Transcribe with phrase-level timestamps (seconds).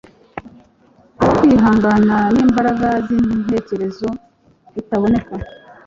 [1.17, 4.07] bwo kwihangana nimbaraga zintekerezo
[4.73, 5.33] bitaboneka